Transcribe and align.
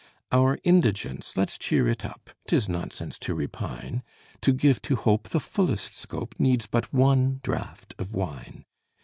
Our 0.31 0.57
indigence 0.63 1.37
let's 1.37 1.59
cheer 1.59 1.87
it 1.87 2.03
up; 2.03 2.31
'Tis 2.47 2.67
nonsense 2.67 3.19
to 3.19 3.35
repine; 3.35 4.01
To 4.41 4.51
give 4.51 4.81
to 4.81 4.95
Hope 4.95 5.29
the 5.29 5.39
fullest 5.39 5.95
scope 5.95 6.33
Needs 6.39 6.65
but 6.65 6.91
one 6.91 7.39
draught 7.43 7.93
of 7.99 8.11
wine. 8.11 8.65